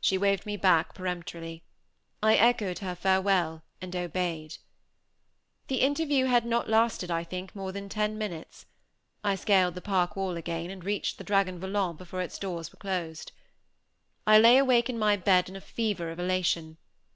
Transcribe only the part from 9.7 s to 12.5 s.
the park wall again, and reached the Dragon Volant before its